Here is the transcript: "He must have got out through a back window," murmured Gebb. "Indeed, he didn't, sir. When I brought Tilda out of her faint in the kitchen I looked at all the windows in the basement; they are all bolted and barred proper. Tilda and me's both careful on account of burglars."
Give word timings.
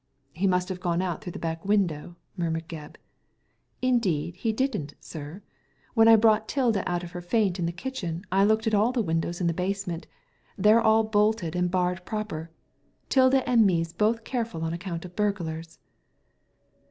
"He 0.33 0.47
must 0.47 0.67
have 0.69 0.79
got 0.79 0.99
out 0.99 1.21
through 1.23 1.33
a 1.35 1.37
back 1.37 1.63
window," 1.63 2.15
murmured 2.35 2.67
Gebb. 2.67 2.95
"Indeed, 3.83 4.35
he 4.37 4.51
didn't, 4.51 4.95
sir. 4.99 5.43
When 5.93 6.07
I 6.07 6.15
brought 6.15 6.47
Tilda 6.47 6.81
out 6.91 7.03
of 7.03 7.11
her 7.11 7.21
faint 7.21 7.59
in 7.59 7.67
the 7.67 7.71
kitchen 7.71 8.25
I 8.31 8.43
looked 8.43 8.65
at 8.65 8.73
all 8.73 8.91
the 8.91 9.03
windows 9.03 9.39
in 9.39 9.45
the 9.45 9.53
basement; 9.53 10.07
they 10.57 10.71
are 10.73 10.81
all 10.81 11.03
bolted 11.03 11.55
and 11.55 11.69
barred 11.69 12.03
proper. 12.03 12.49
Tilda 13.09 13.47
and 13.47 13.63
me's 13.63 13.93
both 13.93 14.23
careful 14.23 14.63
on 14.63 14.73
account 14.73 15.05
of 15.05 15.15
burglars." 15.15 15.77